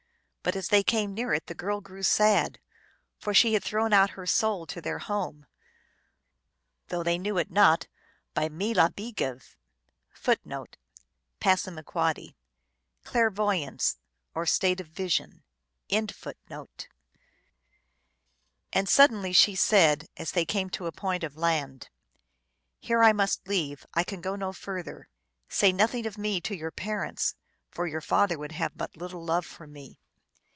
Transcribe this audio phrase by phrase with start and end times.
[0.43, 2.59] But as they came near it the girl grew sad,
[3.19, 5.45] for she had thrown out her soul to their home,
[6.87, 7.85] though they knew it not,
[8.33, 9.55] by meel alibi give.
[10.25, 11.79] 1 And
[18.89, 21.89] suddenly she said, as they came to a point of land,"
[22.79, 23.85] Here I must leave.
[23.93, 25.07] I can go no further.
[25.49, 27.35] Say nothing of me to your parents,
[27.69, 29.99] for your father would have but little love for me."